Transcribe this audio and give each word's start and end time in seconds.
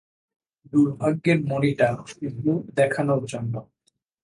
দুর্ভাগ্যের 0.73 1.39
মণিটা 1.45 1.89
শুধু 2.11 2.51
দেখানোর 2.75 3.21
জন্য। 3.25 3.53